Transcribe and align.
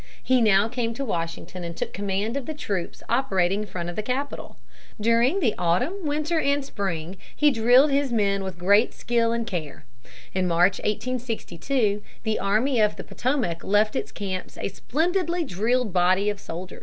He 0.23 0.41
now 0.41 0.67
came 0.67 0.95
to 0.95 1.05
Washington 1.05 1.63
and 1.63 1.77
took 1.77 1.93
command 1.93 2.35
of 2.35 2.47
the 2.47 2.55
troops 2.55 3.03
operating 3.07 3.61
in 3.61 3.67
front 3.67 3.87
of 3.87 3.95
the 3.95 4.01
capital. 4.01 4.57
During 4.99 5.39
the 5.39 5.53
autumn, 5.59 5.93
winter, 6.07 6.39
and 6.39 6.65
spring 6.65 7.17
he 7.35 7.51
drilled 7.51 7.91
his 7.91 8.11
men 8.11 8.43
with 8.43 8.57
great 8.57 8.95
skill 8.95 9.31
and 9.31 9.45
care. 9.45 9.85
In 10.33 10.47
March, 10.47 10.79
1862, 10.79 12.01
the 12.23 12.39
Army 12.39 12.79
of 12.79 12.95
the 12.95 13.03
Potomac 13.03 13.63
left 13.63 13.95
its 13.95 14.11
camps 14.11 14.57
a 14.57 14.69
splendidly 14.69 15.43
drilled 15.43 15.93
body 15.93 16.31
of 16.31 16.39
soldiers. 16.39 16.79